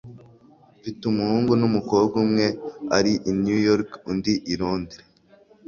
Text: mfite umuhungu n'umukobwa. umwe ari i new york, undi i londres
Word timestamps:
mfite 0.79 1.01
umuhungu 1.11 1.51
n'umukobwa. 1.59 2.15
umwe 2.25 2.47
ari 2.97 3.13
i 3.29 3.31
new 3.43 3.59
york, 3.69 3.89
undi 4.11 4.33
i 4.53 4.53
londres 4.61 5.01